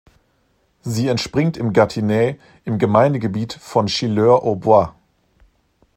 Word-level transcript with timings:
Sie 0.81 1.09
entspringt 1.09 1.57
im 1.57 1.73
Gâtinais, 1.73 2.37
im 2.65 2.79
Gemeindegebiet 2.79 3.53
von 3.53 3.85
Chilleurs-aux-Bois. 3.85 4.95